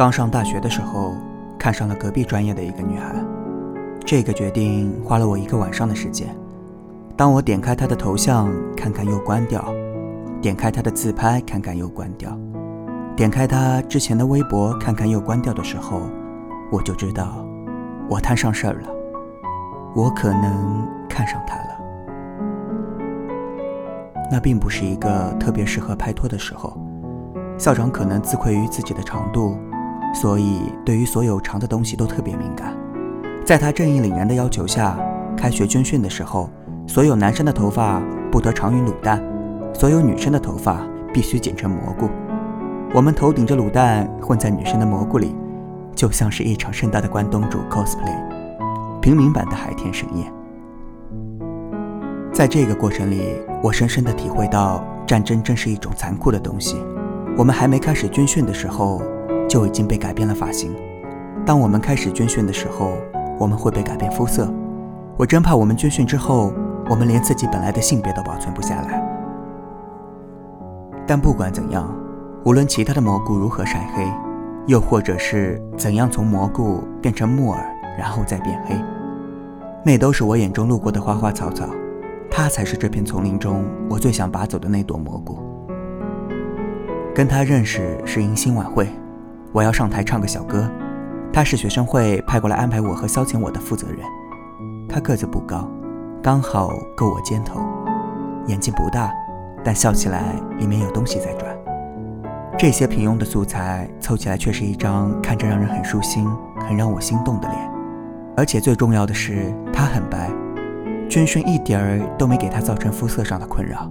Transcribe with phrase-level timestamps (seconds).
[0.00, 1.14] 刚上大学的时候，
[1.58, 3.14] 看上了隔壁专业的一个女孩。
[4.02, 6.34] 这个决定花了我一个晚上的时间。
[7.18, 9.60] 当我点开她的头像，看看又关掉；
[10.40, 12.30] 点开她的自拍，看看又关掉；
[13.14, 16.00] 点开她之前的微博，看看又关掉的时候，
[16.72, 17.44] 我就知道，
[18.08, 18.88] 我摊上事儿了。
[19.94, 21.78] 我可能看上她了。
[24.32, 26.74] 那并不是一个特别适合拍拖的时候。
[27.58, 29.58] 校长可能自愧于自己的长度。
[30.12, 32.76] 所以，对于所有长的东西都特别敏感。
[33.44, 34.98] 在他正义凛然的要求下，
[35.36, 36.50] 开学军训的时候，
[36.86, 39.22] 所有男生的头发不得长于卤蛋，
[39.72, 42.08] 所有女生的头发必须剪成蘑菇。
[42.92, 45.34] 我们头顶着卤蛋混在女生的蘑菇里，
[45.94, 50.30] 就像是一场盛大的关东煮 cosplay，平民版的海天盛宴。
[52.32, 56.76] 在这个过程里，我深深的体会到，战争真是一种残酷的东西。
[57.36, 59.00] 我们还没开始军训的时候。
[59.50, 60.72] 就已经被改变了发型。
[61.44, 62.92] 当我们开始军训的时候，
[63.36, 64.48] 我们会被改变肤色。
[65.16, 66.52] 我真怕我们军训之后，
[66.88, 69.04] 我们连自己本来的性别都保存不下来。
[71.04, 71.92] 但不管怎样，
[72.44, 74.06] 无论其他的蘑菇如何晒黑，
[74.68, 77.60] 又或者是怎样从蘑菇变成木耳，
[77.98, 78.76] 然后再变黑，
[79.84, 81.66] 那都是我眼中路过的花花草草。
[82.30, 85.40] 它才是这片丛林中我最想拔走的那朵蘑菇。
[87.12, 88.86] 跟他认识是迎新晚会。
[89.52, 90.70] 我要上台唱个小歌，
[91.32, 93.98] 他是学生会派过来安排我和消遣我的负责人。
[94.88, 95.68] 他个子不高，
[96.22, 97.60] 刚好够我肩头，
[98.46, 99.12] 眼睛不大，
[99.64, 101.50] 但笑起来里面有东西在转。
[102.56, 106.28] 这些平庸的素材凑起来却是一张看着让人很舒心、
[106.68, 107.70] 很让我心动的脸。
[108.36, 110.30] 而且最重要的是，他很白，
[111.08, 113.90] 军训一点儿都没给他造成肤色上的困扰。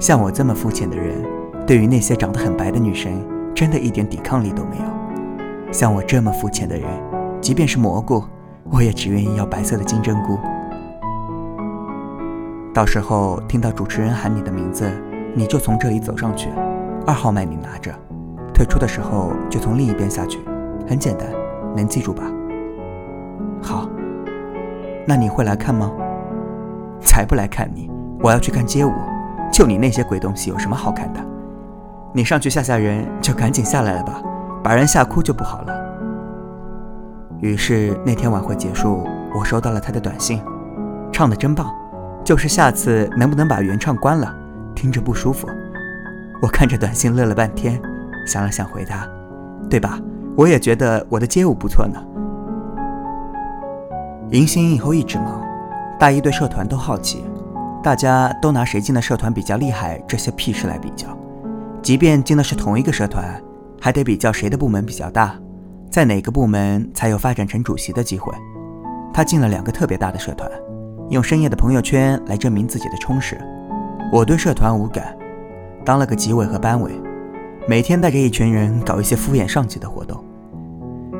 [0.00, 1.24] 像我这么肤浅的人，
[1.64, 3.12] 对于那些长得很白的女生。
[3.54, 5.72] 真的一点抵抗力都没有。
[5.72, 6.88] 像我这么肤浅的人，
[7.40, 8.24] 即便是蘑菇，
[8.70, 10.38] 我也只愿意要白色的金针菇。
[12.72, 14.90] 到时候听到主持人喊你的名字，
[15.34, 16.48] 你就从这里走上去，
[17.06, 17.92] 二号麦你拿着，
[18.54, 20.38] 退出的时候就从另一边下去，
[20.88, 21.28] 很简单，
[21.76, 22.24] 能记住吧？
[23.62, 23.88] 好，
[25.06, 25.90] 那你会来看吗？
[27.00, 27.90] 才不来看你，
[28.20, 28.92] 我要去看街舞，
[29.52, 31.20] 就你那些鬼东西有什么好看的？
[32.12, 34.20] 你上去吓吓人，就赶紧下来了吧，
[34.64, 35.74] 把人吓哭就不好了。
[37.40, 40.42] 于是那天晚会结束，我收到了他的短信，
[41.12, 41.72] 唱的真棒，
[42.24, 44.34] 就是下次能不能把原唱关了，
[44.74, 45.48] 听着不舒服。
[46.42, 47.80] 我看着短信乐了半天，
[48.26, 49.06] 想了想回答，
[49.68, 49.98] 对吧？
[50.36, 52.02] 我也觉得我的街舞不错呢。
[54.30, 55.40] 迎新以后一直忙，
[55.98, 57.24] 大一对社团都好奇，
[57.82, 61.06] 大家都拿谁进的社团比较厉害这些屁事来比较。
[61.82, 63.42] 即便进的是同一个社团，
[63.80, 65.34] 还得比较谁的部门比较大，
[65.90, 68.32] 在哪个部门才有发展成主席的机会。
[69.12, 70.50] 他进了两个特别大的社团，
[71.08, 73.40] 用深夜的朋友圈来证明自己的充实。
[74.12, 75.16] 我对社团无感，
[75.84, 76.92] 当了个级委和班委，
[77.66, 80.22] 每天带着一群人搞一些敷衍上级的活动。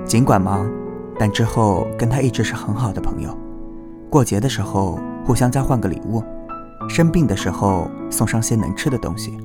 [0.05, 0.71] 尽管忙，
[1.19, 3.37] 但之后跟他一直是很好的朋友。
[4.11, 6.23] 过节的时候互相交换个礼物，
[6.89, 9.39] 生病的时候送上些能吃的东西。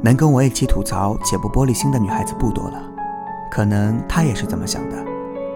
[0.00, 2.80] 能跟我一起吐槽且不玻璃心的女孩子不多了，
[3.50, 4.96] 可能她也是这么想的，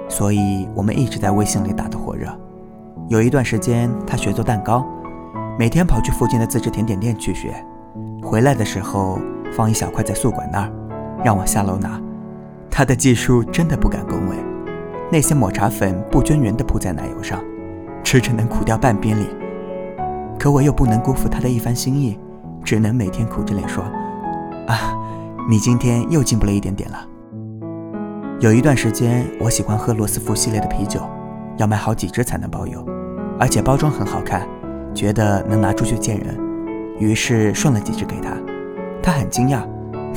[0.09, 2.29] 所以我们一直在微信里打得火热。
[3.09, 4.85] 有一段时间，她学做蛋糕，
[5.59, 7.55] 每天跑去附近的自制甜点店去学，
[8.21, 9.19] 回来的时候
[9.53, 10.73] 放一小块在宿管那儿，
[11.25, 12.01] 让我下楼拿。
[12.69, 14.37] 她的技术真的不敢恭维，
[15.11, 17.39] 那些抹茶粉不均匀地铺在奶油上，
[18.03, 19.29] 吃着能苦掉半边脸。
[20.37, 22.19] 可我又不能辜负她的一番心意，
[22.65, 23.85] 只能每天苦着脸说。
[24.73, 24.97] 啊，
[25.49, 26.99] 你今天又进步了一点点了。
[28.41, 31.01] 有一段时间，我喜欢喝罗斯福系列的啤酒，
[31.59, 32.85] 要买好几支才能包邮，
[33.39, 34.49] 而且包装很好看，
[34.95, 36.37] 觉得能拿出去见人，
[36.99, 38.31] 于是顺了几支给他。
[39.03, 39.61] 他很惊讶，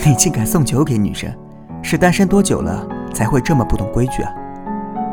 [0.05, 1.29] 你竟敢送酒给女生，
[1.83, 4.31] 是单身多久了才会这么不懂规矩啊？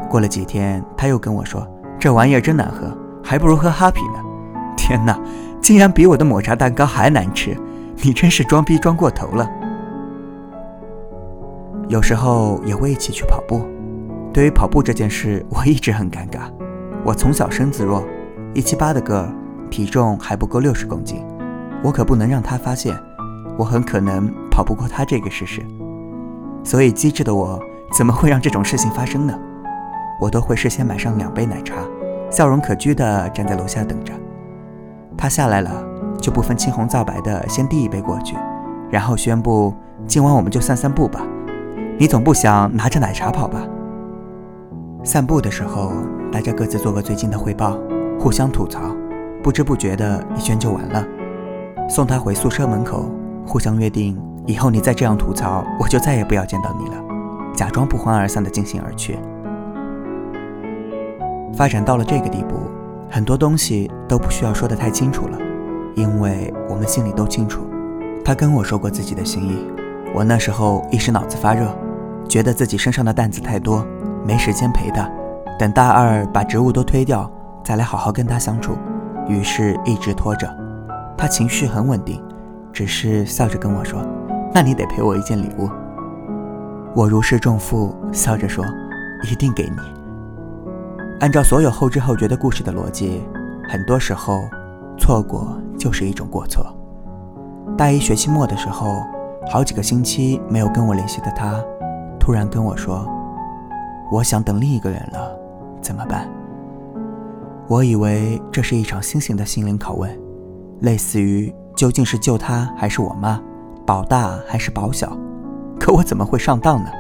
[0.08, 1.66] 过了几天，他又跟我说，
[1.98, 4.20] 这玩意儿真难喝，还不如喝哈啤呢。
[4.76, 5.18] 天哪，
[5.60, 7.56] 竟然比我的抹茶蛋糕还难吃！
[8.04, 9.48] 你真是装逼装过头了。
[11.88, 13.64] 有时候也会一起去跑步。
[14.32, 16.40] 对于跑步这件事，我一直很尴尬。
[17.04, 18.02] 我从小身子弱，
[18.54, 19.32] 一七八的个儿，
[19.70, 21.24] 体重还不够六十公斤。
[21.84, 22.96] 我可不能让他发现，
[23.56, 25.62] 我很可能跑不过他这个事实。
[26.64, 27.60] 所以机智的我，
[27.96, 29.38] 怎么会让这种事情发生呢？
[30.20, 31.76] 我都会事先买上两杯奶茶，
[32.30, 34.12] 笑容可掬地站在楼下等着。
[35.16, 35.91] 他下来了。
[36.22, 38.36] 就不分青红皂白的先递一杯过去，
[38.90, 39.74] 然后宣布
[40.06, 41.20] 今晚我们就散散步吧。
[41.98, 43.60] 你总不想拿着奶茶跑吧？
[45.04, 45.92] 散步的时候，
[46.30, 47.76] 大家各自做个最近的汇报，
[48.18, 48.80] 互相吐槽，
[49.42, 51.04] 不知不觉的一圈就完了。
[51.88, 53.10] 送他回宿舍门口，
[53.44, 54.16] 互相约定，
[54.46, 56.94] 以后你再这样吐槽，我就再也不要见到你了。
[57.52, 59.18] 假装不欢而散的进行而去。
[61.52, 62.56] 发展到了这个地步，
[63.10, 65.38] 很多东西都不需要说的太清楚了，
[65.94, 67.62] 因为我们心里都清楚。
[68.24, 69.66] 他跟我说过自己的心意，
[70.14, 71.66] 我那时候一时脑子发热，
[72.28, 73.86] 觉得自己身上的担子太多。
[74.24, 75.10] 没时间陪他，
[75.58, 77.28] 等大二把植物都推掉，
[77.64, 78.76] 再来好好跟他相处。
[79.28, 80.48] 于是，一直拖着。
[81.16, 82.22] 他情绪很稳定，
[82.72, 84.00] 只是笑着跟我说
[84.54, 85.68] ：“那你得陪我一件礼物。”
[86.94, 88.64] 我如释重负，笑着说
[89.28, 89.76] ：“一定给你。”
[91.18, 93.22] 按照所有后知后觉的故事的逻辑，
[93.68, 94.48] 很多时候，
[94.98, 96.64] 错过就是一种过错。
[97.76, 99.02] 大一学期末的时候，
[99.50, 101.60] 好几个星期没有跟我联系的他，
[102.20, 103.04] 突然跟我说。
[104.12, 105.36] 我想等另一个人了，
[105.80, 106.28] 怎么办？
[107.66, 110.16] 我以为这是一场新型的心灵拷问，
[110.82, 113.40] 类似于究竟是救他还是我妈，
[113.84, 115.18] 保大还是保小？
[115.80, 116.90] 可我怎么会上当呢？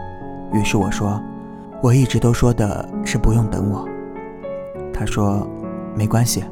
[0.52, 1.20] 于是我说，
[1.80, 3.86] 我一直都说的是不用等我。
[4.92, 5.46] 他说，
[5.94, 6.42] 没关系，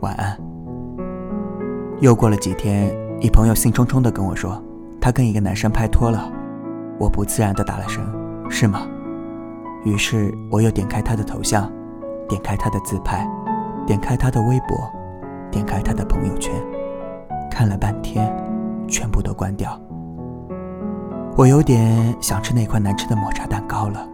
[0.00, 0.36] 晚安。
[2.00, 4.62] 又过了几天，一朋友兴冲冲的跟我说，
[5.00, 6.30] 他跟一个男生拍拖了。
[6.98, 8.04] 我不自然的打了声，
[8.50, 8.86] 是吗？
[9.82, 11.72] 于是我又点开他的头像，
[12.28, 13.26] 点开他的自拍，
[13.86, 14.76] 点开他的微博，
[15.50, 16.52] 点开他的朋友圈，
[17.50, 18.30] 看了半天，
[18.86, 19.80] 全部都关掉。
[21.34, 24.06] 我有点想吃那块难吃的抹茶蛋糕了。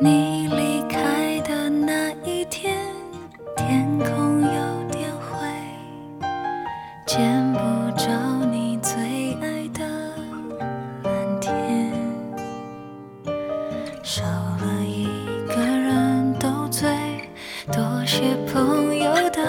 [0.00, 2.74] 你离开的那一天，
[3.56, 5.46] 天空有点灰，
[7.06, 7.58] 见不
[7.96, 8.10] 着
[8.50, 9.86] 你最爱的
[11.04, 11.92] 蓝天。
[14.02, 15.06] 少了一
[15.46, 16.90] 个人斗嘴，
[17.72, 19.42] 多些朋友的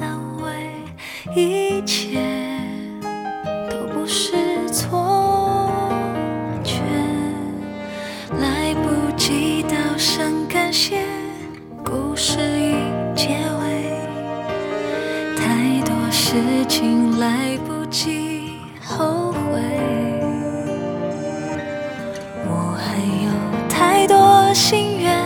[0.00, 2.27] 安慰，一切。
[24.58, 25.16] 心愿，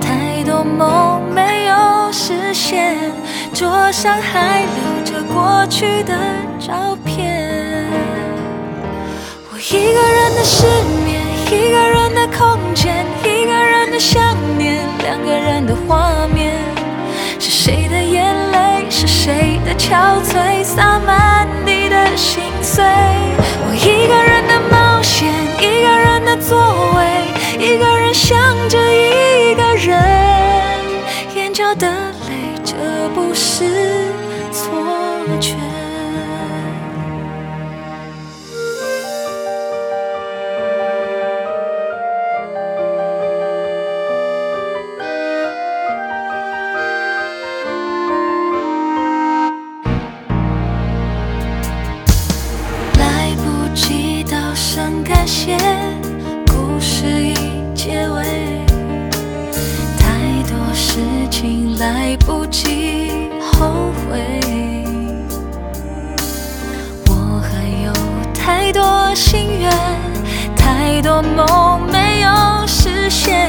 [0.00, 2.96] 太多梦没有实现，
[3.52, 6.14] 桌上还留着过去的
[6.60, 7.84] 照片。
[9.50, 10.64] 我一个人的失
[11.04, 11.20] 眠，
[11.50, 16.54] 一个人的空间，一个人的想念，两个人的画面，
[17.40, 18.86] 是谁的眼泪？
[18.88, 22.84] 是谁的憔悴，洒满地的心碎？
[22.84, 24.41] 我一个人
[62.12, 64.20] 来不及后悔，
[67.06, 67.90] 我还有
[68.34, 69.72] 太多心愿，
[70.54, 73.48] 太多梦没有实现，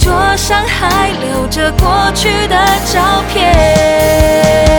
[0.00, 2.56] 桌上还留着过去的
[2.92, 4.71] 照片。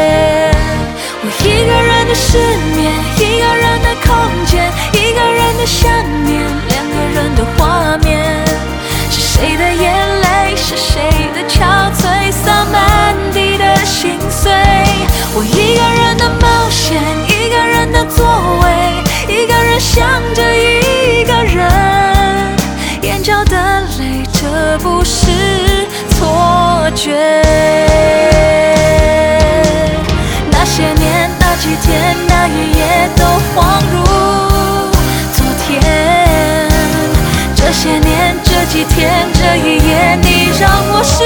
[38.73, 41.23] 几天这一夜你让我失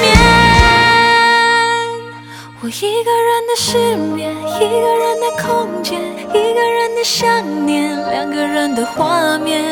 [0.00, 0.16] 眠。
[2.62, 9.62] 我一个人的失眠一个人的空间一个人的想念两个人的画面。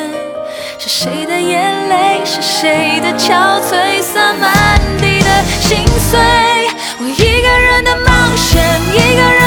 [0.79, 5.31] 是谁的眼泪是谁的憔悴洒满地的
[5.63, 5.79] 心
[6.11, 6.21] 碎。
[7.01, 9.38] 我一个人的冒险一个人